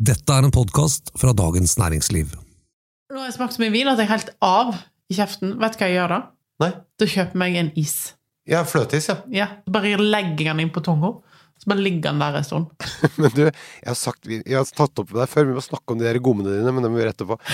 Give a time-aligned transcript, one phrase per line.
[0.00, 2.30] Dette er en podkast fra Dagens Næringsliv.
[3.12, 4.70] Nå har jeg smakt så mye vin at jeg er helt av
[5.12, 5.50] i kjeften.
[5.60, 6.18] Vet du hva jeg gjør da?
[6.64, 6.70] Nei.
[6.96, 7.92] Da kjøper jeg meg en is.
[8.48, 9.18] Ja, fløteis, ja.
[9.28, 11.12] Ja, Bare legger den inn på tunga,
[11.60, 12.72] så bare ligger den der en stund.
[13.20, 15.92] Men du, jeg har, sagt, jeg har tatt opp med deg før, vi må snakke
[15.92, 17.36] om de der gommene dine, men det må vi gjøre etterpå.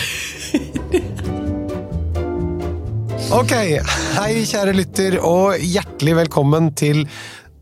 [3.35, 3.51] Ok,
[4.15, 7.01] hei kjære lytter, og hjertelig velkommen til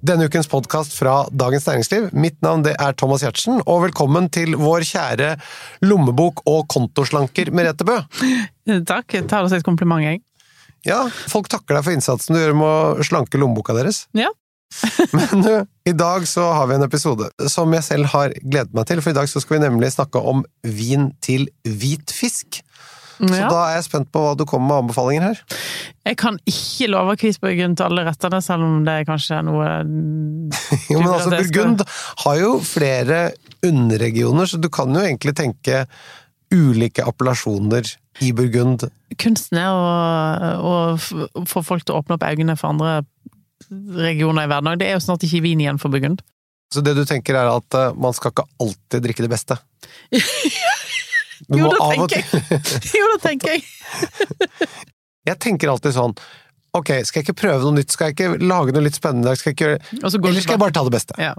[0.05, 2.11] denne ukens podkast fra Dagens Næringsliv.
[2.13, 5.31] Mitt navn det er Thomas Giertsen, og velkommen til vår kjære
[5.87, 7.97] lommebok- og kontoslanker Merete Bø.
[8.85, 9.15] Takk.
[9.17, 10.21] Jeg tar det som et kompliment, jeg.
[10.85, 14.05] Ja, folk takker deg for innsatsen du gjør med å slanke lommeboka deres.
[14.13, 14.29] Ja.
[15.17, 18.91] Men uh, i dag så har vi en episode som jeg selv har gledet meg
[18.91, 22.61] til, for i dag så skal vi nemlig snakke om vin til hvit fisk.
[23.19, 23.49] Så Ja.
[23.49, 25.43] da er jeg spent på hva du kommer med anbefalinger her.
[26.05, 29.69] Jeg kan ikke love Burgund til alle rettene, selv om det kanskje er noe
[30.91, 31.85] Jo, men altså, Burgund
[32.25, 33.33] har jo flere
[33.65, 35.87] underregioner, så du kan jo egentlig tenke
[36.55, 37.89] ulike appellasjoner
[38.23, 38.85] i Burgund.
[39.19, 43.01] Kunsten er å, å få folk til å åpne opp øynene for andre
[43.99, 44.79] regioner i verden.
[44.79, 46.23] Det er jo snart ikke vin igjen for Burgund.
[46.75, 49.59] Så det du tenker er at eh, man skal ikke alltid drikke det beste.
[51.61, 52.95] Jo, da det tenker jeg!
[52.95, 53.63] Jo, det tenker jeg!
[55.25, 56.15] Jeg tenker alltid sånn
[56.75, 57.93] Ok, skal jeg ikke prøve noe nytt?
[57.95, 59.31] Skal jeg ikke lage noe litt spennende?
[59.39, 59.69] Skal jeg ikke...
[59.69, 60.01] gjøre...
[60.03, 61.15] Eller skal jeg bare ta det beste?
[61.23, 61.31] Ja,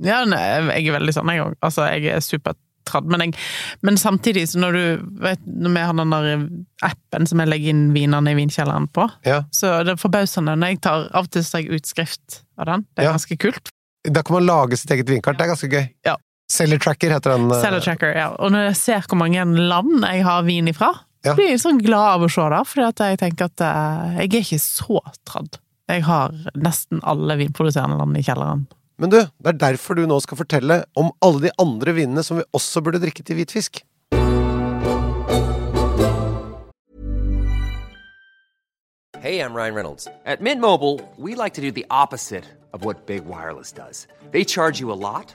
[0.00, 0.40] ja nei,
[0.78, 1.58] jeg er veldig sånn, jeg òg.
[1.60, 3.10] Altså, jeg er supertradd.
[3.12, 3.34] Men, jeg,
[3.84, 6.30] men samtidig, så når du vet, når vi har den der
[6.88, 9.42] appen som jeg legger inn vinene i vinkjelleren på, Ja.
[9.52, 12.86] så det er forbausende når jeg tar Av og til tar jeg utskrift av den.
[12.96, 13.16] Det er Ja.
[13.18, 13.68] ganske kult.
[14.08, 15.36] Da kan man lage sitt eget vinkart.
[15.36, 15.84] Det er ganske gøy.
[16.08, 16.16] Ja.
[16.50, 17.50] Seller Tracker heter den.
[17.52, 18.28] eh, Seller tracker, ja.
[18.40, 21.34] Og når jeg ser hvor mange land jeg har vin ifra, Ja.
[21.34, 24.40] blir jeg sånn glad av å se det, fordi jeg tenker at eh, jeg er
[24.46, 25.58] ikke så tradd.
[25.88, 28.66] Jeg har nesten alle vinproduserende land i kjelleren.
[28.98, 32.38] Men du, det er derfor du nå skal fortelle om alle de andre vinene som
[32.38, 33.82] vi også burde drikke til hvitfisk.
[39.20, 40.06] Hey, I'm Ryan Reynolds.
[40.24, 44.06] At Mint Mobile, we like to do the opposite of what Big Wireless does.
[44.30, 45.34] They charge you a lot,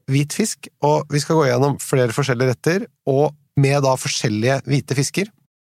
[0.11, 4.97] hvit fisk, og vi skal gå gjennom flere forskjellige retter, og med da forskjellige hvite
[4.97, 5.31] fisker.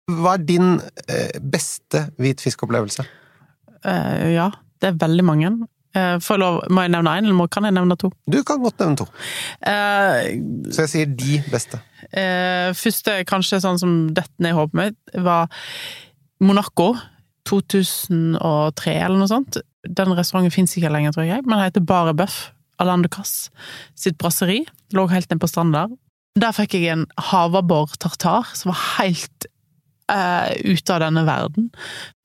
[0.08, 3.04] Hva er din eh, beste hvit fiskopplevelse?
[3.84, 4.48] Uh, ja,
[4.80, 5.50] det er veldig mange.
[5.96, 8.10] Uh, får jeg lov, må jeg nevne én, eller må, kan jeg nevne to?
[8.30, 9.06] Du kan godt nevne to.
[9.60, 11.80] Uh, Så jeg sier de beste.
[12.08, 14.98] Uh, første, kanskje sånn som dette ned i håpet mitt,
[15.28, 15.52] var
[16.44, 16.94] Monaco.
[17.48, 19.56] 2003 eller noe sånt.
[19.88, 22.50] Den restauranten fins ikke lenger, tror jeg, men den heter Bare Bøff.
[22.82, 23.52] Alain Ducasse
[23.98, 24.62] sitt brasseri.
[24.96, 25.88] Lå helt nede på stranda
[26.38, 26.54] der.
[26.54, 29.48] Fikk jeg en havabbor tartar som var helt
[30.12, 31.70] uh, ute av denne verden.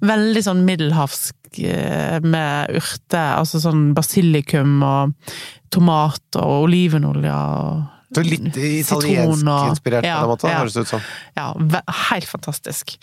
[0.06, 5.34] Veldig sånn middelhavsk uh, med urter, altså sånn basilikum og
[5.74, 10.62] tomat og olivenolje og Så litt Sitron italiensk inspirert, på ja, den måten, ja.
[10.62, 11.06] høres det ut som.
[11.34, 11.47] Ja,
[12.12, 12.97] helt fantastisk.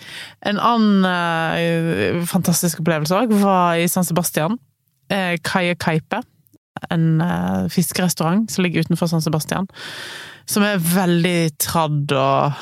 [0.47, 4.61] En annen uh, fantastisk opplevelse òg var i San Sebastian.
[5.11, 6.21] Kaie Kaipe.
[6.95, 9.67] En uh, fiskerestaurant som ligger utenfor San Sebastian.
[10.49, 12.55] Som er veldig tradd og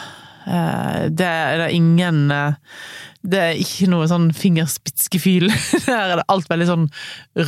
[0.48, 2.56] uh, det, er- det ingen uh,
[3.22, 5.48] Det er ikke noe sånn fingerspitzgefühl.
[5.86, 6.88] Der er det alt veldig sånn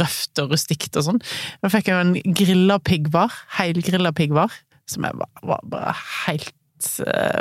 [0.01, 1.21] røft og rustikt og sånn.
[1.65, 3.35] Da fikk jeg jo en grilla piggvar.
[3.59, 4.53] Heilgrilla piggvar.
[4.91, 5.17] Som er,
[5.47, 5.95] var, bare
[6.27, 6.55] helt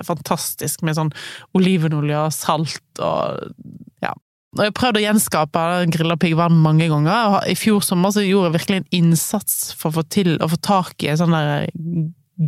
[0.04, 1.14] fantastisk, med sånn
[1.56, 3.54] olivenolje og salt og
[4.04, 4.12] ja.
[4.58, 7.36] Jeg prøvde å gjenskape grilla piggvann mange ganger.
[7.38, 10.50] og I fjor sommer så gjorde jeg virkelig en innsats for å få til å
[10.50, 11.68] få tak i en sånn der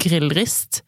[0.01, 0.81] grillrist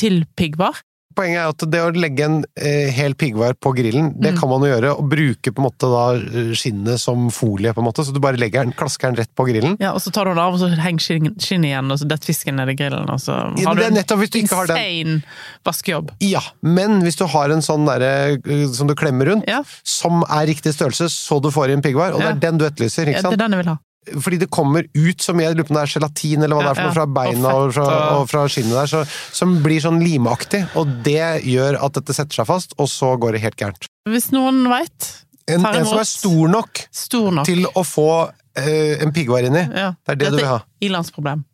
[0.00, 0.80] til piggvar.
[1.16, 4.38] Poenget er at det å legge en eh, hel piggvar på grillen, det Mm.
[4.38, 7.82] kan man jo gjøre, og bruke på en måte da eh, skinnet som folie, på
[7.82, 9.74] en måte, så du bare legger den, klasker den rett på grillen.
[9.82, 12.06] Ja, og så tar du den av, og så henger skinnet skinn igjen, og så
[12.08, 15.22] detter fisken ned i grillen, og så Ja, har men du en nettopp insane
[15.66, 16.10] vaskejobb.
[16.22, 20.22] Ja, men hvis du har en sånn derre eh, som du klemmer rundt, Ja, som
[20.30, 23.10] er riktig størrelse, så du får i en piggvar, og det er den du etterlyser,
[23.10, 23.32] ikke sant?
[23.34, 23.78] ja, det er den jeg vil ha.
[24.18, 26.62] Fordi det kommer ut så mye, jeg lurer på om det er gelatin eller hva
[26.66, 27.86] det er for noe, fra beina Og fra,
[28.18, 29.02] og- fra skinnet der, så,
[29.36, 33.32] som blir sånn limaktig, og det gjør at dette setter seg fast, og så går
[33.38, 33.86] det helt gærent.
[34.08, 35.10] Hvis noen veit,
[35.50, 39.64] En, en som er stor nok stor nok til å få uh, en piggvar inni.
[39.74, 39.94] ja.
[40.06, 40.58] Det er det du vil ha.
[40.62, 41.44] Dette ilandsproblem.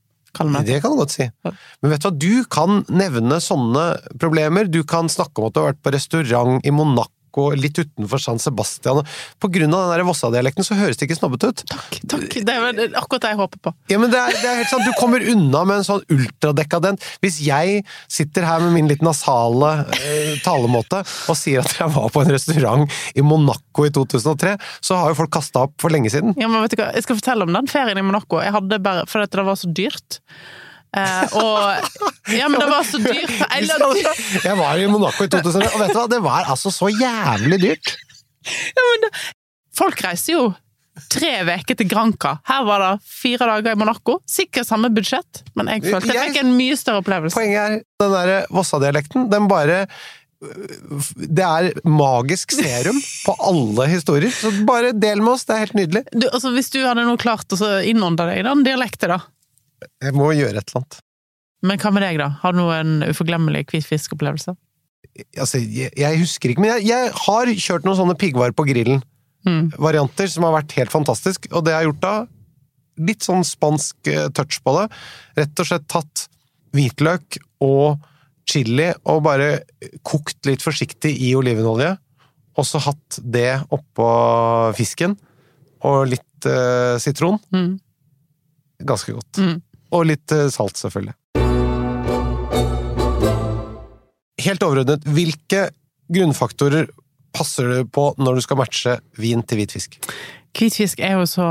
[0.66, 1.24] Det kan du godt si.
[1.80, 3.84] Men vet du hva, du kan nevne sånne
[4.20, 4.68] problemer.
[4.68, 7.08] Du kan snakke om at du har vært på restaurant i Monaco,
[7.58, 9.02] litt utenfor San Sebastian.
[9.42, 11.64] På grunn av den Vossa-dialekten så høres det ikke snobbete ut.
[11.70, 12.36] Takk, takk.
[12.46, 13.74] Det er akkurat det jeg håper på.
[13.92, 14.86] Ja, men det er, det er helt sant.
[14.86, 19.72] Du kommer unna med en sånn ultradekadent Hvis jeg sitter her med min litt nasale
[19.98, 25.00] eh, talemåte og sier at jeg var på en restaurant i Monaco i 2003, så
[25.00, 26.36] har jo folk kasta opp for lenge siden.
[26.40, 28.40] Ja, men vet du hva, Jeg skal fortelle om den ferien i Monaco.
[28.42, 30.20] Jeg hadde bare, For det var så dyrt.
[30.96, 33.32] Eh, og Ja, men det var så dyrt.
[33.56, 33.68] Jeg,
[34.44, 37.60] Jeg var i Monaco i 2000, og vet du hva, det var altså så jævlig
[37.62, 37.96] dyrt!
[38.46, 39.10] Ja, men
[39.76, 40.44] folk reiser jo
[41.12, 42.36] tre uker til Granca.
[42.48, 44.20] Her var det fire dager i Monaco.
[44.30, 47.36] Sikkert samme budsjett, men jeg følte jeg fikk en mye større opplevelse.
[47.36, 49.84] Poenget er, den der Vossa-dialekten, den bare
[51.16, 55.78] Det er magisk serum på alle historier, så bare del med oss, det er helt
[55.78, 56.02] nydelig.
[56.12, 59.22] Du, altså, hvis du hadde nå klart å innånde deg i den dialekten, da.
[60.02, 61.00] Jeg må gjøre et eller annet.
[61.66, 62.30] Men hva med deg, da?
[62.42, 64.54] Har du noen uforglemmelig hvitfiskopplevelse?
[65.38, 70.28] Altså, jeg, jeg husker ikke, men jeg, jeg har kjørt noen sånne piggvar på grillen-varianter
[70.30, 72.16] som har vært helt fantastisk, og det jeg har gjort da
[73.06, 74.86] litt sånn spansk eh, touch på det.
[75.40, 76.26] Rett og slett tatt
[76.76, 78.02] hvitløk og
[78.46, 79.50] chili og bare
[80.06, 81.94] kokt litt forsiktig i olivenolje,
[82.56, 84.06] og så hatt det oppå
[84.78, 85.16] fisken,
[85.84, 87.40] og litt eh, sitron.
[87.52, 87.74] Mm.
[88.86, 89.40] Ganske godt.
[89.40, 89.58] Mm.
[89.94, 91.14] Og litt eh, salt, selvfølgelig.
[94.46, 95.68] Helt overordnet, hvilke
[96.12, 96.90] grunnfaktorer
[97.36, 99.96] passer du på når du skal matche vin til hvit fisk?
[100.56, 101.46] Hvitfisk er jo så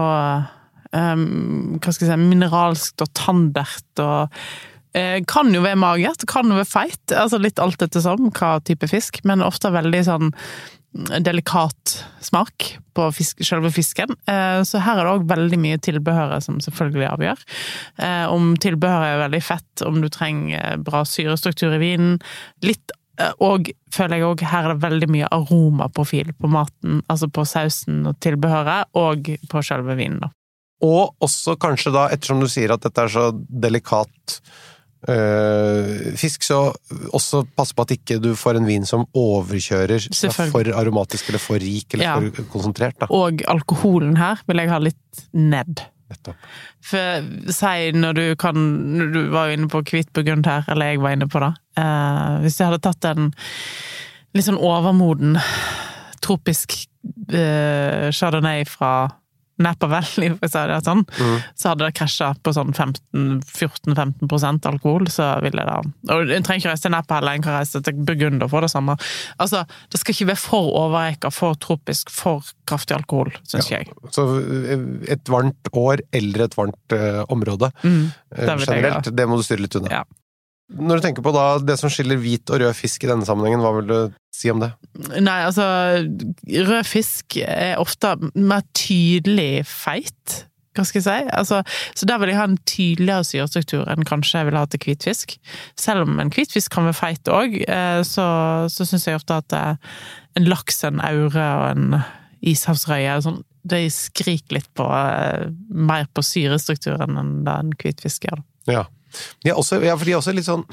[0.95, 6.49] um, hva skal jeg si, mineralskt og tandert og uh, kan jo være magert, kan
[6.49, 10.33] jo være feit, altså litt alt etter som hva type fisk, men ofte veldig sånn
[10.95, 14.15] delikat smak på fisk, selve fisken.
[14.27, 17.41] Eh, Så her er det òg veldig mye tilbehøret som selvfølgelig avgjør.
[17.99, 22.21] Eh, Om tilbehøret er veldig fett, om du trenger bra syrestruktur i vinen.
[22.63, 27.27] Litt eh, og føler jeg òg her er det veldig mye aromaprofil på maten, altså
[27.27, 30.31] på sausen og tilbehøret, og på selve vinen, da.
[30.83, 34.41] Og også kanskje da, ettersom du sier at dette er så delikat
[35.11, 36.59] øh, fisk, så
[37.13, 41.29] også pass på at ikke du får en vin som overkjører, som er for aromatisk
[41.29, 42.15] eller for rik eller Ja.
[42.19, 42.97] for konsentrert.
[42.99, 43.07] da.
[43.09, 45.83] Og alkoholen her vil jeg ha litt ned.
[46.09, 46.35] Nettopp.
[46.85, 48.53] For si når du kan
[48.97, 51.53] når Du var jo inne på hvitt burgund her, eller jeg var inne på det.
[51.81, 53.31] Eh, hvis jeg hadde tatt en
[54.35, 55.37] litt sånn overmoden
[56.21, 56.75] tropisk
[57.33, 59.09] eh, chardonnay fra
[59.61, 61.03] Napa Valley, for å si det sånn,
[61.55, 65.77] så hadde det krasja på sånn 14-15% alkohol, så ville det
[66.11, 68.71] Og en trenger ikke reise til Napa heller, en kan reise til Burgunder for det
[68.73, 68.97] samme.
[69.41, 73.87] Altså, det skal ikke være for overreka, for tropisk, for kraftig alkohol, syns jeg.
[74.15, 78.83] Så øh, et varmt år eller et varmt uh, område Mm, øh, det generelt, jeg
[78.83, 79.89] generelt, det må du styre litt unna.
[79.91, 80.03] Ja.
[80.73, 83.61] Når du tenker på da det som skiller hvit og rød fisk i denne sammenhengen,
[83.61, 83.97] hva vil du
[84.33, 84.71] si om det?
[85.21, 85.65] Nei, altså
[86.01, 90.39] Rød fisk er ofte mer tydelig feit,
[90.75, 91.29] hva skal jeg si.
[91.37, 91.61] Altså,
[91.95, 95.37] så der vil jeg ha en tydeligere syrestruktur enn kanskje jeg vil ha til hvitfisk.
[95.79, 97.61] Selv om en hvitfisk kan være feit òg,
[98.09, 98.27] så,
[98.73, 99.95] så syns jeg ofte at eh,
[100.35, 101.99] en laks, en aure og en
[102.45, 108.43] ishavsrøye sånn, de skriker litt på eh, mer på syrestrukturen enn det en hvitfisk gjør.
[108.69, 108.85] Ja.
[109.43, 110.65] De er også, ja, for de er også litt sånn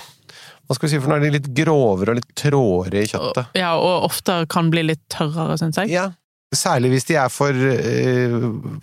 [0.69, 3.49] Hva skal vi si, for nå er de litt grovere og litt tråere i kjøttet.
[3.59, 5.91] Ja, og ofte kan bli litt tørrere, syns jeg.
[5.93, 6.07] Ja.
[6.55, 8.35] Særlig hvis de er for eh,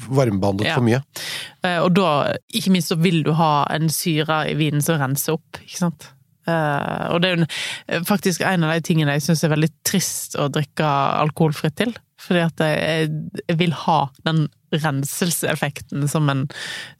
[0.09, 0.75] varmebehandlet Ja.
[0.75, 0.99] for mye.
[1.63, 5.33] Eh, Og da, ikke minst, så vil du ha en syre i vinen som renser
[5.37, 6.09] opp, ikke sant?
[6.49, 7.45] Eh, Og det er jo
[7.87, 10.85] eh, faktisk en av de tingene jeg syns er veldig trist å drikke
[11.23, 11.93] alkoholfritt til.
[12.19, 13.09] Fordi at jeg,
[13.47, 14.47] jeg vil ha den
[15.09, 16.45] renselseseffekten som en,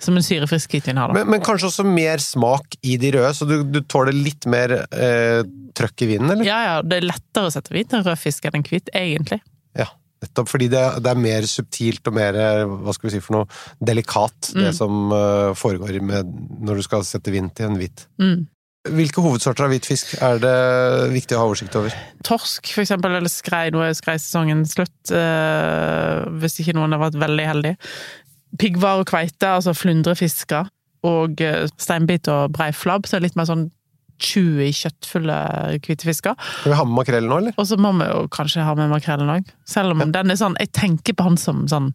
[0.01, 1.13] som en syrefrisk hvitvin har.
[1.13, 4.73] Men, men kanskje også mer smak i de røde, så du, du tåler litt mer
[4.89, 5.41] eh,
[5.77, 6.47] trøkk i vinen, eller?
[6.47, 9.41] Ja, ja, det er lettere å sette hvit en rød fisk enn en hvit, egentlig.
[9.77, 9.89] Ja.
[10.19, 13.37] Nettopp fordi det, det er mer subtilt og mer eh, hva skal vi si for
[13.37, 14.75] noe, delikat, det Mm.
[14.75, 16.31] som eh, foregår med,
[16.65, 18.07] når du skal sette vin til en hvit.
[18.19, 18.47] Mm.
[18.95, 20.55] Hvilke hovedsorter av hvitfisk er det
[21.13, 21.95] viktig å ha oversikt over?
[22.27, 23.67] Torsk, for eksempel, eller skrei.
[23.73, 27.73] Nå er skreisesongen slutt, eh, hvis ikke noen har vært veldig heldig.
[28.59, 30.69] Piggvar og kveite, altså flundrefisker.
[31.09, 33.67] Og eh, steinbit og breiflabb, så er det litt mer sånn
[34.19, 35.35] chewy, kjøttfulle
[35.85, 36.35] hvitefisker.
[36.35, 37.55] Skal vi ha med makrellen nå, eller?
[37.55, 39.53] Og så må vi jo kanskje ha med makrellen òg.
[39.69, 41.93] Selv om den er sånn Jeg tenker på han som sånn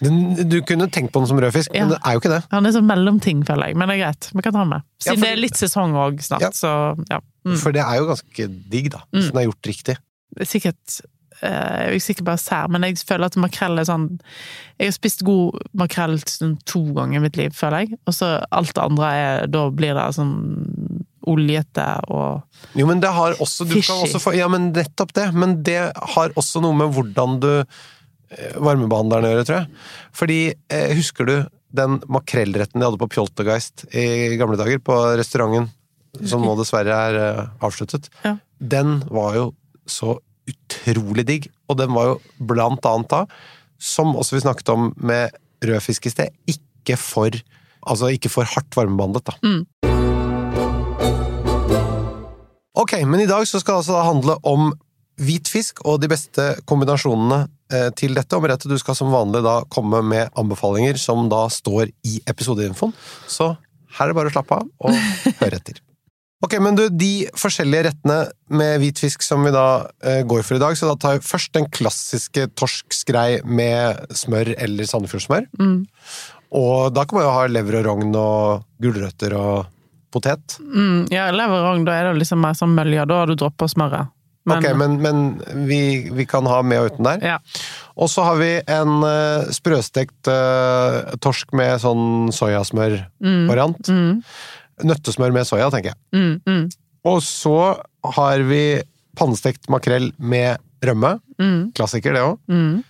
[0.00, 1.84] du kunne tenkt på den som rødfisk, Ja.
[1.86, 2.42] men det er jo ikke det.
[2.50, 3.76] Han er sånn mellomting, føler jeg.
[3.76, 4.30] Men det er greit.
[4.34, 4.82] Vi kan ta den med.
[5.04, 6.50] Ja, Siden for- det er litt sesong òg snart, Ja.
[6.50, 7.20] så ja.
[7.46, 7.56] Mm.
[7.58, 9.32] For det er jo ganske digg, da, hvis Mm.
[9.32, 9.96] den er gjort riktig.
[10.40, 11.00] Er sikkert
[11.42, 14.20] eh, Jeg er ikke sikker på sær, men jeg føler at makrell er sånn
[14.78, 17.98] Jeg har spist god makrell sånn to ganger i mitt liv, føler jeg.
[18.06, 22.42] Og så alt det andre er Da blir det sånn oljete og
[22.74, 24.18] Jo, men det har også, du kan Fishy.
[24.18, 25.32] få, Ja, men nettopp det.
[25.34, 27.64] Men det har også noe med hvordan du
[28.36, 29.84] eh, varmebehandler den å gjøre, tror jeg.
[30.20, 30.38] Fordi,
[30.72, 31.36] eh, husker du
[31.74, 35.70] den makrellretten de hadde på Pjoltergeist i gamle dager, på restauranten,
[36.22, 38.10] som nå dessverre er eh, avsluttet?
[38.22, 38.36] Ja.
[38.60, 39.48] Den var jo
[39.90, 40.18] så
[40.50, 43.24] utrolig digg, og den var jo blant annet da,
[43.80, 47.44] som også vi snakket om med rødfisk i sted, ikke for
[47.84, 49.34] Altså ikke for hardt varmebehandlet, da.
[52.80, 54.70] Ok, men i dag så skal det altså handle om
[55.20, 58.36] hvit fisk og de beste kombinasjonene eh, til dette.
[58.36, 62.94] Og Merete, du skal som vanlig da komme med anbefalinger som da står i episodeinfoen.
[63.30, 63.54] Så
[63.94, 64.94] her er det bare å slappe av og
[65.42, 65.82] høre etter.
[66.44, 68.18] Ok, men du, de forskjellige rettene
[68.52, 71.24] med hvit fisk som vi da eh, går for i dag, så da tar jeg
[71.24, 75.48] først den klassiske torskskrei med smør eller Sandefjordsmør.
[75.60, 75.76] mm.
[76.54, 79.64] Og da kan man jo ha lever og rogn og gulrøtter og
[80.14, 80.58] potet.
[80.62, 83.06] Mm, ja, leverrogn, da er det liksom mer sånn mølja.
[83.10, 84.12] Da har du droppa smøret.
[84.46, 85.20] Ok, men, men
[85.68, 85.78] vi,
[86.12, 87.22] vi kan ha med og uten der.
[87.24, 87.38] Ja.
[87.96, 93.88] Og så har vi en uh, sprøstekt uh, torsk med sånn soyasmør-variant.
[93.88, 94.22] Mm,
[94.84, 96.00] Nøttesmør med soya, tenker jeg.
[96.12, 96.64] mm, mm,
[97.06, 97.56] Og så
[98.16, 98.82] har vi
[99.16, 101.20] pannestekt makrell med rømme.
[101.38, 102.38] mm, Klassiker, det òg.
[102.50, 102.82] mm.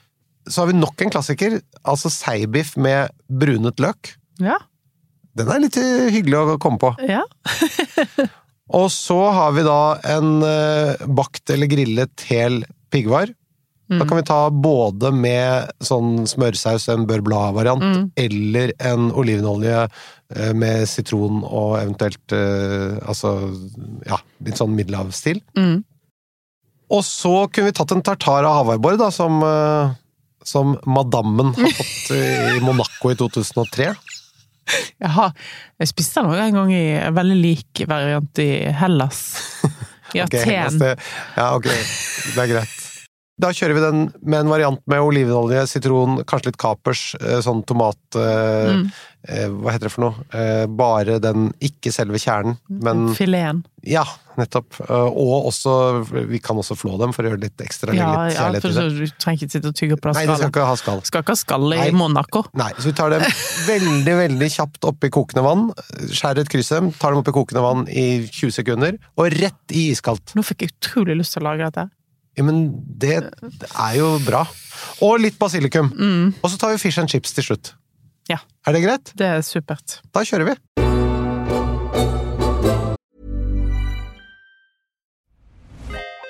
[0.49, 1.55] Så har vi nok en klassiker,
[1.89, 4.11] altså seibiff med brunet løk.
[4.45, 4.59] Ja.
[5.35, 6.91] Den er litt eh, hyggelig å komme på.
[7.09, 7.23] ja.
[8.73, 9.81] Og så har vi da
[10.17, 12.63] en eh, bakt eller grillet hel
[12.95, 13.29] piggvar.
[13.93, 13.99] Mm.
[14.01, 18.07] Da kan vi ta både med sånn smørsaus, en bør bla-variant, Mm.
[18.17, 23.35] eller en olivenolje eh, med sitron og eventuelt eh, Altså,
[24.09, 25.43] ja, litt sånn middelhavsstil.
[25.59, 25.83] Mm.
[26.95, 29.41] Og så kunne vi tatt en tartar av havarbor, da, som,
[30.45, 33.93] som madammen har fått i Monaco i 2003.
[35.05, 35.33] Jeg, har,
[35.81, 39.21] jeg spiste den også en gang i en veldig lik variant i Hellas.
[40.15, 40.79] I okay, Aten.
[40.79, 40.97] neste-
[41.37, 41.69] Ja, ok.
[41.69, 42.81] Det er greit.
[43.43, 47.65] Da kjører vi den med en variant med olivenolje, sitron, kanskje litt kapers, eh, sånn
[47.67, 48.85] tomat eh, Mm.
[49.29, 50.27] Eh, Hva heter det for noe?
[50.35, 53.63] Eh, bare den, ikke selve kjernen, men Fileten.
[53.85, 54.05] Ja,
[54.39, 54.79] nettopp.
[54.85, 55.75] Eh, og også
[56.31, 57.95] Vi kan også flå dem for å gjøre det litt ekstra.
[57.97, 60.21] Ja, litt ja, for så du trenger ikke sitte og tygge på skallet.
[60.21, 61.03] Nei, du skal ikke ha skall.
[61.09, 61.91] Skal ikke ha skall i Nei.
[61.97, 62.45] Monaco.
[62.59, 63.27] Nei, så vi tar dem
[63.73, 65.67] veldig, veldig kjapt oppi kokende vann.
[66.11, 69.91] Skjærer et kryss dem, tar dem oppi kokende vann i 20 sekunder, og rett i
[69.93, 70.37] iskaldt.
[70.39, 71.89] Nå fikk jeg utrolig lyst til å lage dette.
[72.35, 72.65] Ja, men
[72.99, 74.43] det er jo bra.
[75.07, 75.93] Og litt basilikum.
[75.95, 76.33] Mm.
[76.41, 77.75] Og så tar vi fish and chips til slutt.
[78.67, 78.71] Ja.
[78.71, 79.13] Er det greit?
[79.19, 80.01] Det er supert.
[80.15, 80.55] Da kjører vi.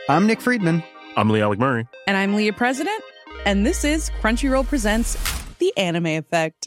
[0.09, 0.83] I'm Nick Friedman.
[1.17, 1.85] I'm Lee Alec Murray.
[2.07, 3.03] And I'm Leah President,
[3.47, 5.17] and this is Crunchyroll Presents
[5.59, 6.67] The Anime Effect.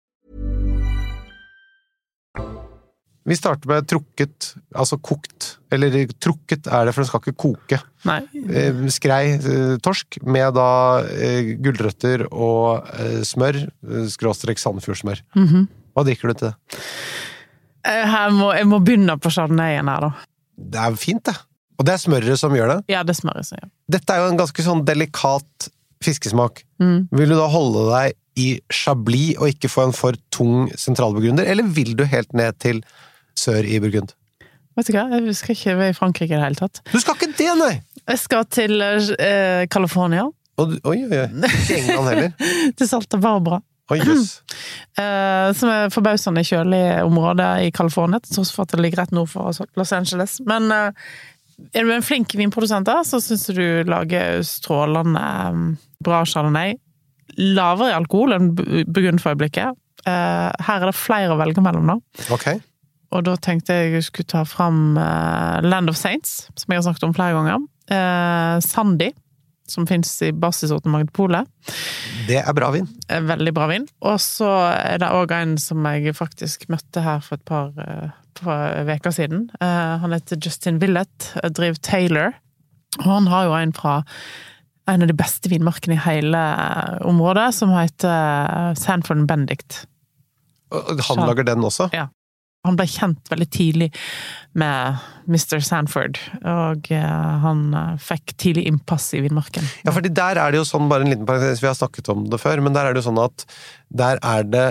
[3.27, 5.57] Vi starter med trukket, altså kokt.
[5.71, 7.77] Eller trukket er det, for den skal ikke koke.
[8.09, 8.17] Nei.
[8.49, 10.69] Eh, Skrei eh, torsk med da
[11.05, 12.89] eh, gulrøtter og
[13.27, 13.61] smør,
[14.09, 15.21] skråstrek Sandefjordsmør.
[15.37, 15.67] -hmm.
[15.93, 16.55] Hva drikker du til det?
[17.85, 20.11] Jeg Her må, jeg må begynne på chardonnayen her, da.
[20.57, 21.35] Det er fint, det.
[21.77, 22.79] Og det er smøret som gjør det.
[22.93, 23.73] Ja, det smørere som gjør det.
[23.97, 25.69] Dette er jo en ganske sånn delikat
[26.01, 26.63] fiskesmak.
[26.81, 27.07] Mm.
[27.11, 31.67] Vil du da holde deg i chablis og ikke få en for tung sentralbegrunner, eller
[31.67, 32.83] vil du helt ned til
[33.39, 34.13] sør i Burgund?
[34.77, 36.79] Vet du hva, jeg skal ikke være i Frankrike i det hele tatt.
[36.91, 37.73] Du skal ikke det, nei!
[38.07, 40.23] Jeg skal til eh, California.
[40.61, 41.27] Og, oi, oi, oi.
[41.49, 42.31] Ikke England heller.
[42.79, 43.59] til Salta Barbara.
[43.91, 44.37] Oi, yes.
[45.01, 49.13] Eh, som er forbausende kjølig område i California, til tross for at det ligger rett
[49.15, 50.33] nord for Los Angeles.
[50.45, 50.91] Men eh,
[51.71, 55.61] er du en flink vinprodusent, da, så syns du du lager strålende eh,
[56.03, 56.75] bra chardonnay.
[57.39, 59.79] Lavere i alkohol enn Bu- Burgund for øyeblikket.
[60.03, 62.27] Eh, her er det flere å velge mellom, da.
[62.35, 62.49] Ok.
[63.11, 66.85] Og da tenkte jeg jeg skulle ta fram eh, Land of Saints, som jeg har
[66.87, 67.65] snakket om flere ganger.
[67.91, 69.09] Eh, Sandy,
[69.67, 71.49] som fins i basisorten Polet.
[72.27, 72.87] Det er bra vin.
[73.09, 73.87] Eh, Veldig bra vin.
[74.07, 77.75] Og så er det òg en som jeg faktisk møtte her for et par
[78.87, 79.49] uker siden.
[79.59, 82.31] Han heter Justin Willett, driver Taylor.
[83.03, 83.99] Og han har jo en fra
[84.89, 86.39] en av de beste vinmarkene i hele
[87.05, 89.83] området, som heter Sanford Bendict.
[90.71, 91.91] Han lager den også?
[91.93, 92.07] Ja.
[92.67, 93.87] Han ble kjent veldig tidlig
[94.53, 95.61] med Mr.
[95.65, 99.65] Sanford, og eh, han eh, fikk tidlig innpass i villmarken.
[99.87, 102.27] Ja, fordi der er det jo sånn, bare en liten parentes, vi har snakket om
[102.29, 103.45] det før, men der er det jo sånn at
[103.89, 104.65] der er det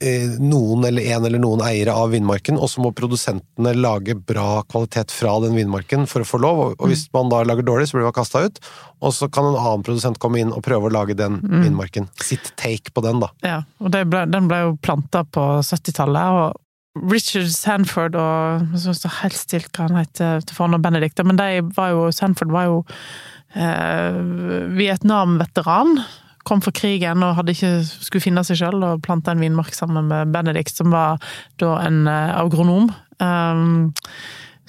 [0.00, 4.62] eh, noen eller en eller noen eiere av vindmarken, og så må produsentene lage bra
[4.72, 7.98] kvalitet fra den vindmarken for å få lov, og- hvis man da lager dårlig, så
[7.98, 8.56] blir man kasta ut,
[9.04, 12.08] og så kan en annen produsent komme inn og prøve å lage den vindmarken.
[12.24, 13.28] Sitt take på den, da.
[13.44, 16.56] Ja, og det ble, den ble jo planta på 70-tallet, og
[16.98, 21.38] Richard Sanford og Jeg synes det er helt stilt hva han heter til Benedict, men
[21.38, 22.80] de var jo Sanford var jo
[23.54, 24.18] eh,
[24.74, 26.00] Vietnam-veteran.
[26.44, 30.08] Kom fra krigen og hadde ikke, skulle finne seg sjøl og plante en vinmark sammen
[30.10, 31.22] med Benedict, som var
[31.62, 32.90] da en eh, agronom.
[33.20, 33.92] Um,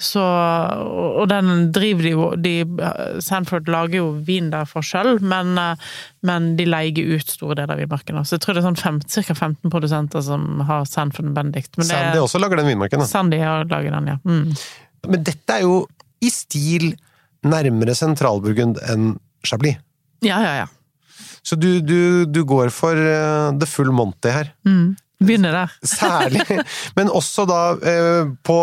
[0.02, 0.22] så,
[1.22, 2.52] og den driver de jo de,
[3.22, 5.86] Sanford lager jo vin derfra sjøl, men, eh,
[6.26, 8.18] men de leier ut store deler av vinmarken.
[8.26, 9.22] Så jeg tror det er sånn fem, ca.
[9.34, 11.76] 15 produsenter som har Sanford og Benedict.
[11.78, 13.06] Men det er- Sandy også lager den vinmarken, da.
[13.06, 14.18] Sandy har laget den, ja.
[14.26, 14.56] Mm.
[15.08, 15.86] Men dette er jo
[16.22, 16.92] i stil
[17.42, 19.78] nærmere sentralburgund enn Chablis.
[20.22, 20.66] Ja, ja, ja.
[21.42, 24.52] Så du, du, du går for uh, the full Monty her.
[24.66, 24.94] Mm.
[25.26, 25.76] Begynner der.
[25.86, 26.46] Særlig.
[26.98, 27.60] Men også da
[27.92, 28.56] eh, på,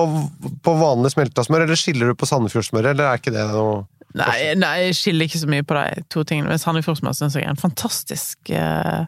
[0.65, 3.79] på vanlig smelta smør, eller skiller du på Sandefjordsmøret, eller er ikke det noe
[4.17, 6.49] Nei, nei, jeg skiller ikke så mye på de to tingene.
[6.49, 9.03] Men Sandefjordsmør syns jeg er en fantastisk eh,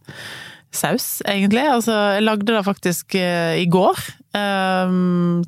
[0.72, 1.64] saus, egentlig.
[1.68, 3.98] Altså, jeg lagde det faktisk eh, i går.
[4.38, 4.94] eh,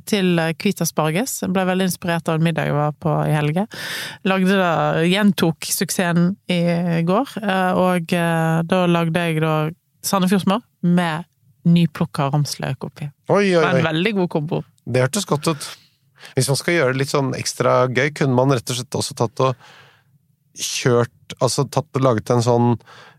[0.10, 1.38] til hvit asparges.
[1.46, 3.68] Jeg ble veldig inspirert av en middag jeg var på i helge.
[4.28, 6.60] Lagde det, gjentok suksessen i
[7.08, 9.54] går, eh, og eh, da lagde jeg da
[10.04, 10.66] Sandefjordsmør
[10.98, 11.30] med
[11.66, 13.10] nyplukka ramsløk oppi.
[13.30, 13.80] Oi, oi, Det var oi.
[13.80, 14.64] en veldig god kombo.
[14.86, 15.70] Det hørtes godt ut.
[16.36, 19.16] Hvis man skal gjøre det litt sånn ekstra gøy, kunne man rett og slett også
[19.16, 19.56] tatt og
[20.56, 21.10] kjørt
[21.42, 22.76] Altså tatt og laget en sånn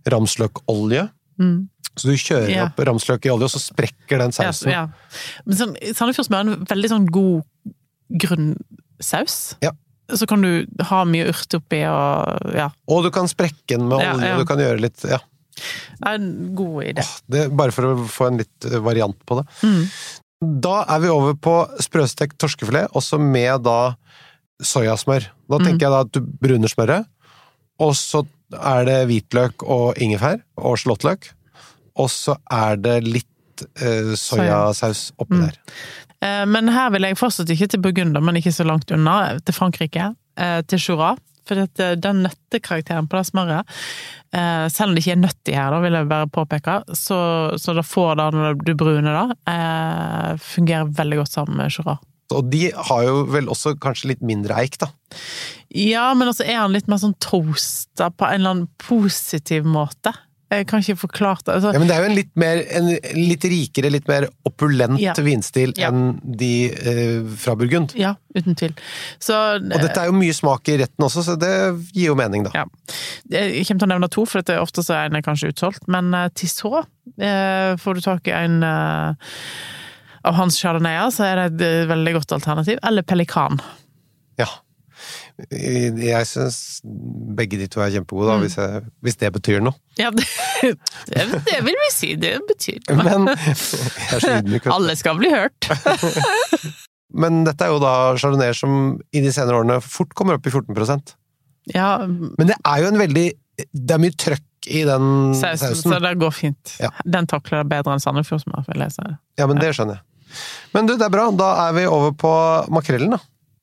[0.06, 1.08] ramsløkolje.
[1.40, 1.68] Mm.
[1.96, 2.64] Så du kjører Ja.
[2.66, 4.70] opp ramsløk i olje, og så sprekker den sausen.
[4.70, 4.88] Ja, ja.
[5.44, 7.42] Men sånn, Sandefjordsmør er en veldig sånn god
[8.22, 9.56] grunnsaus.
[9.62, 9.72] Ja.
[10.12, 12.68] Så kan du ha mye urt oppi og ja.
[12.92, 15.18] Og du kan sprekke den med Ja, olje, og du kan gjøre litt Ja.
[15.54, 17.04] Det er en god idé.
[17.30, 19.46] Det, bare for å få en litt eh, variant på det.
[19.62, 19.84] Mm.
[20.60, 23.94] Da er vi over på sprøstekt torskefilet, også med da
[24.62, 25.28] soyasmør.
[25.50, 25.64] Da Mm.
[25.66, 27.06] tenker jeg da at du bruner smøret,
[27.80, 31.30] og så er det hvitløk og ingefær og slåttløk,
[31.96, 33.26] og så er det litt
[33.80, 35.44] eh, soyasaus oppi Mm.
[35.46, 35.58] der.
[36.22, 39.38] Eh, Men her vil jeg fortsatt ikke til Burgunder, men ikke så langt unna.
[39.40, 40.14] Til Frankrike.
[40.36, 41.16] eh, Til Jura.
[41.48, 43.76] For eh, den nøttekarakteren på det smøret,
[44.34, 47.18] eh, selv om det ikke er nøtt i her, da vil jeg bare påpeke, så,
[47.60, 51.98] så det får det når du bruner det, eh, fungerer veldig godt sammen med Jura.
[52.32, 54.88] Og de har jo vel også kanskje litt mindre eik, da.
[55.74, 60.14] Ja, men altså er han litt mer sånn toasta på en eller annen positiv måte.
[60.52, 61.54] Jeg kan ikke forklare det.
[61.54, 65.00] Altså, Ja, men det er jo en litt, mer, en litt rikere, litt mer opulent
[65.00, 65.14] Ja.
[65.16, 65.88] vinstil Ja.
[65.88, 67.94] enn de eh, fra Burgund.
[67.96, 68.74] Ja, uten tvil.
[69.18, 71.52] Så, Og dette er jo mye smak i retten også, så det
[71.94, 72.50] gir jo mening, da.
[72.54, 72.64] Ja.
[73.30, 75.88] Jeg kommer til å nevne to, for dette ofte så er en kanskje utsolgt.
[75.88, 76.84] Men uh, Tissot
[77.18, 79.14] uh, får du tak i en uh,
[80.24, 82.78] av hans chardonnayer, så er det et veldig godt alternativ.
[82.82, 83.60] Eller pelikan.
[84.38, 84.46] Ja.
[85.50, 86.58] Jeg syns
[87.34, 88.42] begge de to er kjempegode, da, Mm.
[88.44, 89.74] hvis, jeg, hvis det betyr noe.
[89.98, 90.26] Ja, det,
[91.10, 92.12] det, det vil vi si.
[92.20, 93.02] Det betyr noe.
[93.02, 93.28] Men
[94.38, 94.68] ydmyk.
[94.70, 95.68] Alle skal bli hørt.
[97.24, 100.50] Men dette er jo da Chardonnay som i de senere årene fort kommer opp i
[100.50, 101.12] 14%
[101.74, 103.26] Ja, Men det er jo en veldig
[103.70, 105.06] Det er mye trøkk i den
[105.38, 105.92] sausen, sausen.
[105.92, 106.72] så det går fint.
[106.80, 106.88] Ja.
[107.04, 109.04] Den takler det bedre enn Sandefjordsmør, vil jeg si.
[109.38, 110.38] Ja, men det skjønner jeg.
[110.72, 111.26] Men du, det er bra.
[111.36, 112.30] Da er vi over på
[112.72, 113.18] makrellen, da.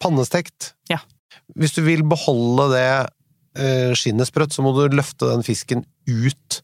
[0.06, 0.76] Pannestekt.
[0.94, 1.00] Ja.
[1.60, 2.90] Hvis du vil beholde det
[3.60, 6.62] eh, skinnet sprøtt, så må du løfte den fisken ut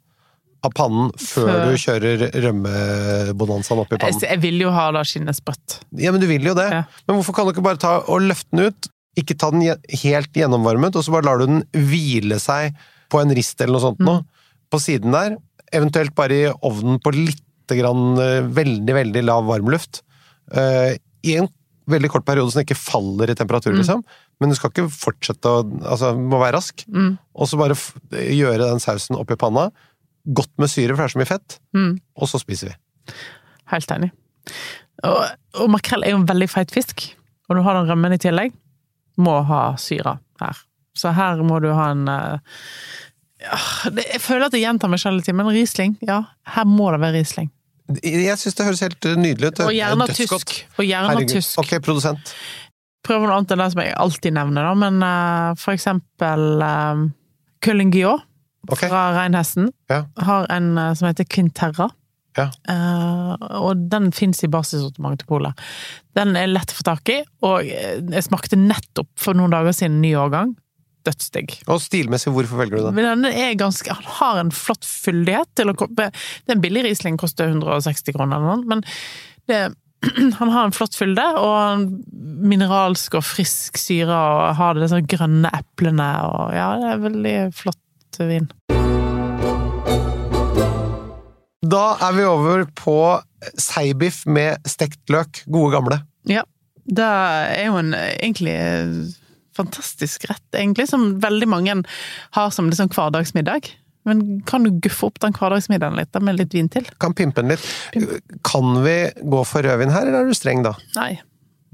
[0.65, 4.23] av pannen før Før- du kjører rømmebonanzaen opp i pannen.
[4.25, 5.79] jeg vil jo ha da skinnet sprøtt.
[6.01, 6.67] Ja, men du vil jo det.
[6.73, 6.83] Ja.
[7.07, 8.89] Men hvorfor kan du ikke bare ta og løfte den ut?
[9.17, 12.75] Ikke ta den helt gjennomvarmet, og så bare lar du den hvile seg
[13.09, 14.17] på en rist eller noe sånt nå,
[14.69, 15.37] på siden der.
[15.73, 20.01] Eventuelt bare i ovnen på litt grann eh, veldig, veldig lav varmluft.
[20.55, 20.93] Uh,
[21.27, 21.49] I en
[21.91, 24.03] veldig kort periode så den ikke faller i temperatur, liksom.
[24.41, 26.83] Men du skal ikke fortsette å Altså, du må være rask.
[26.93, 27.15] Mm.
[27.37, 27.77] Og så bare
[28.11, 29.69] gjøre den sausen oppi panna.
[30.27, 31.57] Godt med syre, for det er så mye fett.
[31.77, 31.91] Mm.
[32.19, 33.17] Og så spiser vi.
[33.71, 34.11] Helt enig.
[35.07, 35.19] Og,
[35.61, 37.03] og makrell er jo en veldig feit fisk,
[37.47, 38.55] og du har den rømmen i tillegg.
[39.21, 40.63] Må ha syra her.
[40.97, 42.55] Så her må du ha en eh,
[43.43, 43.59] ja,
[44.01, 46.23] Jeg føler at jeg gjentar meg selv litt, men Riesling, ja,
[46.55, 47.51] her må det være Riesling.
[48.03, 49.59] Jeg syns det høres helt nydelig ut.
[49.63, 50.55] Og gjerne tysk.
[50.75, 51.53] Og gjerne tysk.
[51.61, 52.33] Ok, produsent.
[53.05, 57.05] Prøv noe annet enn det som jeg alltid nevner, da, men uh, for eksempel uh,
[57.63, 58.17] Cullingio
[58.69, 58.89] okay.
[58.89, 60.03] fra Reinhesten Ja.
[60.27, 61.89] har en uh, som heter Quinterra.
[62.37, 62.49] Ja.
[62.69, 63.33] Uh,
[63.63, 65.57] og den fins i basissortimentet til Polet.
[66.17, 69.73] Den er lett å få tak i, og eh, jeg smakte nettopp for noen dager
[69.73, 70.51] siden ny årgang.
[71.07, 71.55] Dødsdigg.
[71.71, 72.97] Og stilmessig, hvorfor velger du den?
[72.97, 76.61] Men den er ganske Han har en flott fyldighet til å ko- Det er en
[76.61, 78.83] billig Riesling, koster 160 kroner eller noe, men
[79.47, 79.61] det,
[80.39, 81.87] han har en flott fylde, og
[82.47, 87.37] mineralsk og frisk syre, og har de sånn grønne eplene, og ja, det er veldig
[87.57, 88.49] flott vin.
[91.67, 92.97] Da er vi over på
[93.59, 95.41] seibiff med stekt løk.
[95.51, 95.97] Gode gamle.
[96.29, 96.45] Ja.
[96.87, 98.55] Det er jo en egentlig
[99.57, 101.75] fantastisk rett, egentlig, som veldig mange
[102.37, 103.67] har som liksom hverdagsmiddag.
[104.07, 106.87] Men kan du guffe opp den hverdagsmiddagen litt, da, med litt vin til?
[107.03, 107.65] Kan pimpe den litt.
[108.47, 110.73] Kan vi gå for rødvin her, eller er du streng da?
[110.95, 111.17] Nei.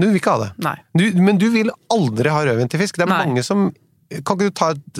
[0.02, 0.52] Du vil ikke ha det?
[0.66, 0.76] Nei.
[0.98, 2.98] Du, men du vil aldri ha rødvin til fisk?
[2.98, 3.24] Det er Nei.
[3.28, 3.70] mange som
[4.14, 5.00] Kan ikke du ta et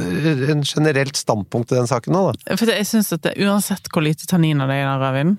[0.54, 2.56] en generelt standpunkt til den saken nå, da?
[2.58, 5.36] For jeg syns at det, uansett hvor lite tanniner det er i den rødvinen,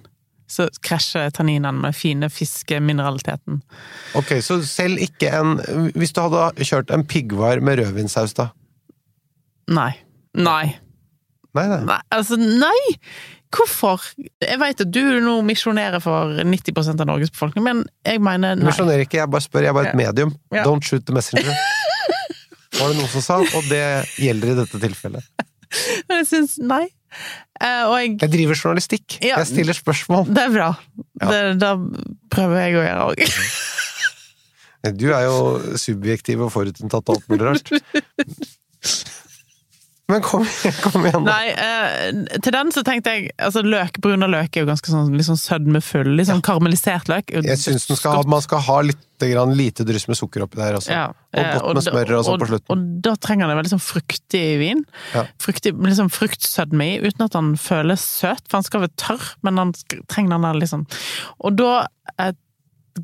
[0.55, 3.63] så krasjer tanninene med fine fiskemineraliteten.
[4.21, 5.57] Ok, så selv ikke en
[5.97, 8.51] Hvis du hadde kjørt en piggvar med rødvinsaus, da?
[9.75, 9.93] Nei.
[10.37, 10.77] Nei.
[11.55, 11.81] Nei, nei.
[11.87, 12.95] Nei, altså, nei!
[13.55, 14.03] Hvorfor?
[14.43, 18.67] Jeg vet at du nå misjonerer for 90% av Norges befolkning, men jeg mener nei.
[18.67, 19.63] Misjonerer ikke, jeg bare spør.
[19.63, 20.35] Jeg er bare et medium.
[20.55, 20.65] Ja.
[20.67, 21.55] Don't shoot the messenger.
[22.81, 23.85] Var det noen som sa, og det
[24.19, 25.47] gjelder i dette tilfellet.
[26.09, 26.85] Men jeg syns nei.
[27.63, 29.19] Uh, og jeg Jeg driver journalistikk.
[29.23, 29.39] Ja.
[29.39, 30.27] Jeg stiller spørsmål.
[30.35, 30.73] Det er bra.
[31.23, 31.31] Ja.
[31.31, 31.77] Det, da
[32.35, 33.25] prøver jeg å gjøre òg.
[34.99, 37.71] Du er jo subjektiv og forutinntatt og alt mulig rart.
[40.13, 40.45] Men kom,
[40.85, 41.33] kom igjen, da.
[41.33, 45.15] Nei, eh, til den så tenkte jeg altså løk, og løk er jo ganske sånn
[45.17, 46.11] litt sånn sødmefull.
[46.19, 47.33] Litt sånn karamellisert løk.
[47.33, 50.77] Jeg syns den skal man skal ha litt grann lite dryss med sukker oppi der
[50.77, 50.93] også.
[50.93, 52.69] Ja, Og eh, godt med smør og sånn på slutten.
[52.75, 54.85] Og da trenger den veldig sånn fruktig vin.
[55.15, 55.25] Ja.
[55.41, 59.63] Fruktig, liksom fruktsødme i, uten at han føles søt, for han skal være tørr, men
[59.63, 59.77] han
[60.13, 60.85] trenger den der liksom
[61.41, 61.73] Og da
[62.19, 62.35] eh,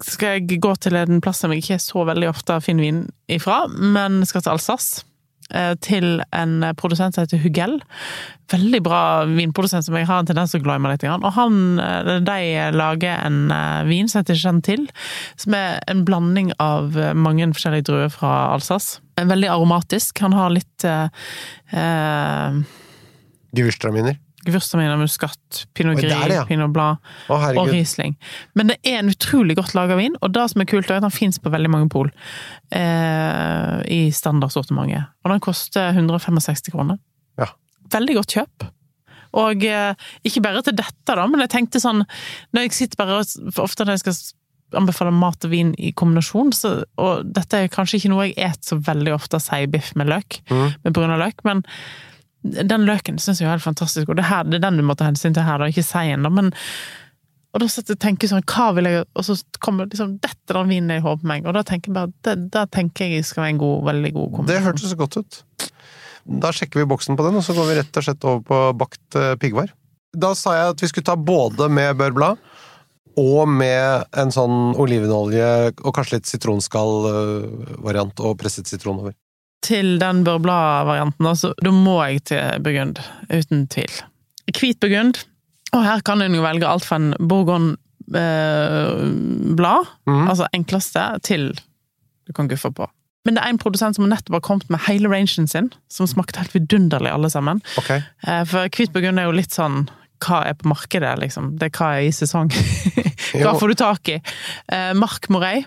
[0.05, 3.65] skal jeg gå til en plass som jeg ikke så veldig ofte finner vin ifra,
[3.71, 5.07] men skal til Alsace.
[5.55, 7.79] Eh, Til en produsent som heter Hugel.
[8.51, 11.05] Veldig bra vinprodusent som jeg har en tendens til å glemme litt.
[11.05, 12.41] Og han, eh, de
[12.75, 14.89] lager en eh, vin som heter til,
[15.37, 19.01] som er en blanding av mange forskjellige druer fra Alsace.
[19.21, 20.21] Veldig aromatisk.
[20.25, 21.09] Han har litt eh,
[21.77, 22.61] eh,
[24.51, 26.43] Gewürztraminer, muskat, pinot gris, ja.
[26.49, 26.99] pinot blad
[27.31, 27.71] Å, og.
[27.71, 28.17] Riesling.
[28.59, 31.07] Men det er en utrolig godt laga vin, og det som er kult, er at
[31.07, 32.11] den fins på veldig mange pol
[32.75, 35.09] eh, i standardsortimentet.
[35.25, 36.99] Og den koster 165 kroner.
[37.41, 37.51] Ja.
[37.95, 38.69] Veldig godt kjøp.
[39.41, 39.95] Og eh,
[40.27, 42.01] ikke bare til dette, da, men jeg tenkte sånn
[42.51, 44.17] Når jeg sitter bare og Ofte når jeg skal
[44.81, 46.69] anbefale mat og vin i kombinasjon, så,
[47.03, 50.69] og dette er kanskje ikke noe jeg et så veldig ofte, seibiff med løk, Mm.
[50.85, 51.65] med brun løk, men
[52.43, 54.97] den løken syns jeg er helt fantastisk, og det, her, det er den du må
[54.97, 56.53] ta hensyn til her, da, ikke seien, da, men
[57.51, 60.55] og da satt jeg og tenkte sånn, hva vil jeg Og så kommer liksom dette
[60.55, 63.43] den vinen jeg håper meg, og da tenker jeg bare det, da tenker jeg skal
[63.43, 64.67] være en god, veldig god Det kombinasjon.
[64.69, 65.41] hørtes godt ut.
[66.45, 68.61] Da sjekker vi boksen på den, og så går vi rett og slett over på
[68.79, 69.73] bakt eh, piggvar.
[70.15, 72.39] Da sa jeg at vi skulle ta både med børblad
[73.19, 75.51] og med en sånn olivenolje
[75.83, 79.17] og kanskje litt sitronskallvariant og presset sitron over.
[79.63, 82.99] Til den børbla-varianten, altså, da må jeg til burgund.
[83.29, 83.91] Uten tvil.
[84.57, 85.15] Hvit burgund.
[85.77, 90.29] Og her kan en jo velge alt fra en bourgogne-blad, mm.
[90.29, 91.61] altså enkleste, til
[92.27, 92.91] du kan guffe på.
[93.27, 96.41] Men det er en produsent som nettopp har kommet med hele rangen sin, som smakte
[96.41, 97.61] helt vidunderlig, alle sammen.
[97.79, 98.01] Okay.
[98.25, 99.85] Eh, For hvit burgund er jo litt sånn
[100.21, 101.55] hva er på markedet, liksom?
[101.61, 102.51] Det er hva er i sesong.
[103.41, 104.19] hva får du tak i?
[104.73, 105.63] Eh, Mark Morey.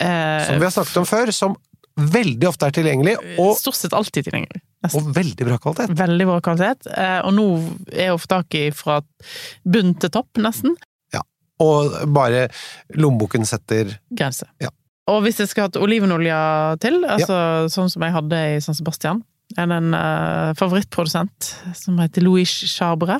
[0.00, 1.54] Eh, Som vi har snakket om før, som
[1.96, 4.62] veldig ofte er tilgjengelig, og, Stort sett alltid tilgjengelig.
[4.90, 5.94] og veldig bra kvalitet.
[5.98, 6.88] Veldig bra kvalitet.
[6.90, 7.46] Eh, Og nå
[7.92, 9.00] er å få tak i fra
[9.64, 10.74] bunn til topp, nesten.
[11.14, 11.22] Ja.
[11.60, 12.48] Og bare
[12.94, 14.48] lommeboken setter Grense.
[14.60, 14.70] Ja.
[15.06, 16.36] Og hvis jeg skulle hatt olivenolje
[16.80, 19.22] til, altså sånn som jeg hadde i San Sebastian,
[19.58, 23.18] er det en uh, favorittprodusent som heter Louis Chabre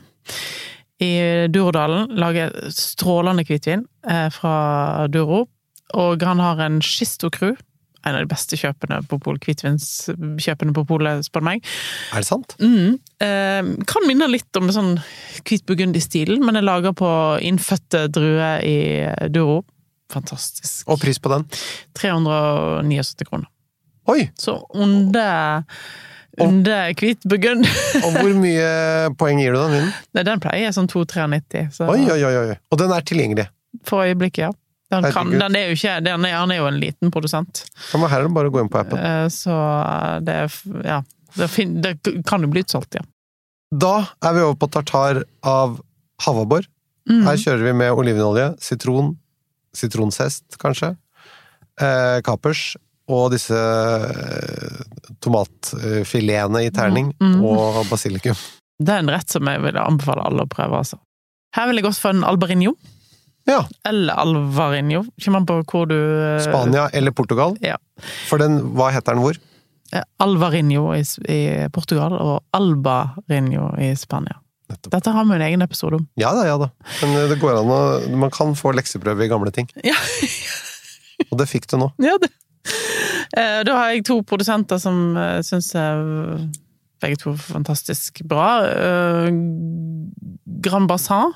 [1.05, 2.09] i Durodalen.
[2.17, 5.45] Lager strålende hvitvin eh, fra Duro.
[5.95, 7.53] Og han har en Schisto Cru.
[8.05, 11.65] En av de beste kjøpene på pol, hvitvinskjøpene på polet, spør meg.
[12.13, 12.57] Er det sant?
[12.61, 12.99] Mm.
[13.25, 14.95] Eh, kan minne litt om sånn
[15.45, 17.09] hvit burgundy-stil, men er laga på
[17.45, 18.79] innfødte druer i
[19.33, 19.63] Duro.
[20.13, 20.85] Fantastisk.
[20.93, 21.47] Og pris på den?
[21.97, 23.49] 379 kroner.
[24.13, 24.27] Oi!
[24.37, 25.65] Så under
[26.41, 27.67] under hvit burgund.
[28.03, 28.69] Og hvor mye
[29.19, 29.93] poeng gir du den vinen?
[30.27, 31.69] Den pleier jeg sånn 2,93.
[31.77, 32.57] Så oi, oi, oi.
[32.75, 33.49] Og den er tilgjengelig.
[33.87, 34.53] for øyeblikket, ja.
[35.03, 37.99] Den, kan, den er jo ikke den er, Han er jo en liten produsent, Ja,
[37.99, 38.99] men her er det bare å gå inn på appen.
[38.99, 39.57] Eh, så
[40.25, 41.03] det er Ja.
[41.35, 41.97] Det, fin, det
[42.29, 43.03] kan jo bli utsolgt, ja.
[43.75, 45.81] Da er vi over på tartar av
[46.23, 46.63] havabbor.
[47.11, 47.25] Mm.
[47.27, 49.17] Her kjører vi med olivenolje, sitron,
[49.75, 50.93] sitronzest kanskje,
[51.83, 52.77] eh, kapers
[53.11, 54.85] og disse eh,
[55.21, 57.43] tomatfiletene i terning, Mhm.
[57.45, 58.37] og basilikum.
[58.79, 60.99] Det er en rett som jeg vil anbefale alle å prøve, altså.
[61.55, 62.75] Her vil jeg gått for en albarinho.
[63.45, 63.65] Ja.
[63.89, 65.05] Eller alvarinho.
[65.25, 67.57] Kommer an på hvor du eh, Spania eller Portugal.
[67.65, 67.77] Ja.
[68.29, 69.39] For den, hva heter den hvor?
[69.93, 71.41] Eh, Alvarinho i, i
[71.75, 74.41] Portugal og albarinho i Spania.
[74.89, 76.07] Dette har vi en egen episode om.
[76.19, 76.71] Ja da, ja da.
[77.03, 77.83] Men eh, det går an å
[78.17, 79.69] Man kan få lekseprøve i gamle ting.
[79.85, 79.97] Ja.
[81.31, 81.93] Og det fikk du nå.
[82.03, 82.33] Ja, det.
[83.35, 86.01] Da har jeg to produsenter som syns er
[87.03, 88.47] begge to fantastisk bra.
[90.65, 91.35] Grand Bassin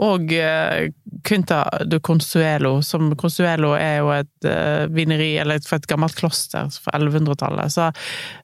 [0.00, 0.90] og eh,
[1.26, 2.78] Quinta du Consuelo.
[2.82, 7.74] Som Consuelo er jo et eh, vineri, eller et, et gammelt kloster fra 1100-tallet.
[7.74, 7.90] Så,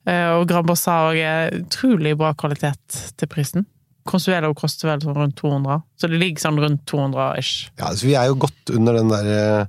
[0.08, 3.66] eh, og Grand også er utrolig bra kvalitet til prisen.
[4.06, 7.70] Consuelo koster vel sånn rundt 200, så det ligger sånn rundt 200 ish.
[7.80, 9.66] Ja, så Vi er jo godt under den der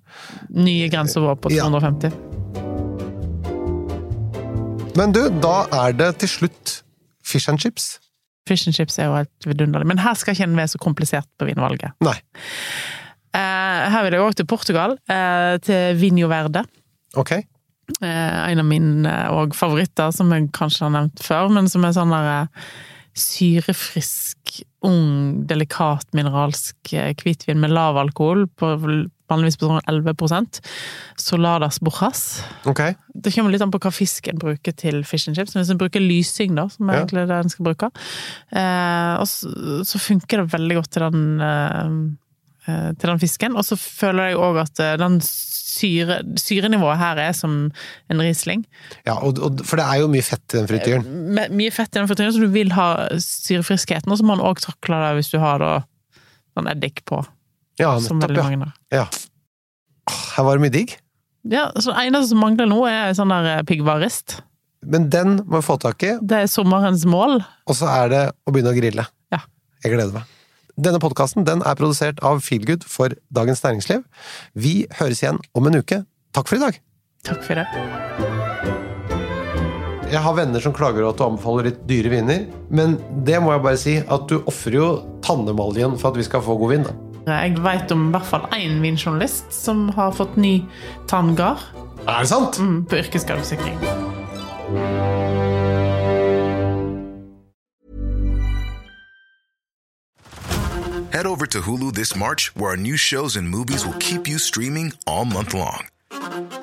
[0.53, 1.65] Nye grensa vår på Ja.
[4.97, 6.81] Men du, da er det til slutt
[7.25, 7.97] fish and chips.
[8.47, 11.29] Fish and chips er jo helt vidunderlig, men her skal ikke en være så komplisert
[11.39, 11.95] på vinvalget.
[12.05, 12.15] Nei.
[13.37, 16.63] Eh, her vil jeg òg til Portugal, eh, til Vinho Verde.
[17.19, 17.37] Ok.
[17.37, 21.95] Eh, en av mine òg favoritter, som jeg kanskje har nevnt før, men som er
[21.95, 22.71] sånn der eh,
[23.17, 28.75] syrefrisk, ung, delikat, mineralsk hvitvin med lav alkohol, på,
[29.29, 30.59] vanligvis på sånn 11%
[31.19, 32.21] Soladas borras.
[32.69, 32.95] Okay.
[33.13, 35.55] Det kommer litt an på hva fisk en bruker til fish and chips.
[35.55, 37.05] Men hvis en bruker lysing, da, som er Ja.
[37.05, 37.91] egentlig det en skal bruke,
[38.51, 39.51] eh, og så,
[39.83, 43.55] så funker det veldig godt til den, eh, eh, til den fisken.
[43.57, 47.71] Og så føler jeg òg at eh, den syre, syrenivået her er som
[48.09, 48.65] en Riesling.
[49.05, 51.05] Ja, og, og, For det er jo mye fett i den frityren.
[51.53, 52.87] Mye fett i den frityren, så du vil ha
[53.21, 54.09] syrefriskheten.
[54.09, 55.73] Og så må man òg takle det hvis du har da
[56.57, 57.19] sånn eddik på,
[57.79, 58.73] Ja, som veldig mange har.
[58.91, 59.05] ja.
[60.37, 60.93] Her var det mye digg.
[61.47, 64.39] Ja, så Det eneste som mangler nå, er sånn der eh, piggvarist.
[64.87, 67.41] Men den må vi få tak i, Det er sommerens mål.
[67.67, 69.05] og så er det å begynne å grille.
[69.33, 69.41] Ja.
[69.83, 70.23] Jeg gleder meg.
[70.77, 74.03] Denne podkasten den er produsert av Feelgood for Dagens Næringsliv.
[74.53, 76.03] Vi høres igjen om en uke.
[76.37, 76.79] Takk for i dag!
[77.25, 77.65] Takk for det.
[80.07, 82.93] Jeg har venner som klager over at du anbefaler litt dyre viner, men
[83.27, 84.85] det må jeg bare si at du ofrer jo
[85.25, 86.85] tannemaljen for at vi skal få god vin.
[86.87, 86.93] da.
[87.27, 90.61] Jeg vet om i hvert fall én vinjournalist som har fått ny
[91.11, 91.59] tanngard
[92.07, 92.59] Er det sant?
[92.59, 93.79] mm, på yrkesskadeforsikring.
[101.11, 104.37] Head over to Hulu this March, where our new shows and movies will keep you
[104.37, 105.87] streaming all month long.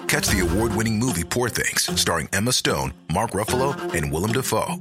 [0.09, 4.77] Catch the award winning movie Poor Things, starring Emma Stone, Mark Ruffalo, and Willem Dafoe.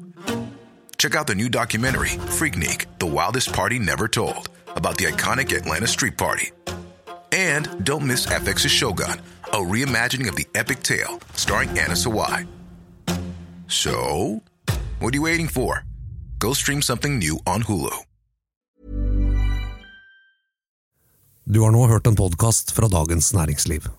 [0.97, 5.87] Check out the new documentary, Freaknik The Wildest Party Never Told, about the iconic Atlanta
[5.87, 6.51] Street Party.
[7.31, 9.19] And don't miss FX's Shogun,
[9.51, 12.47] a reimagining of the epic tale, starring Anna Sawai.
[13.67, 14.41] So,
[14.99, 15.83] what are you waiting for?
[16.39, 18.03] Go stream something new on Hulu.
[21.45, 23.89] Du har nå hørt en podkast fra Dagens Næringsliv.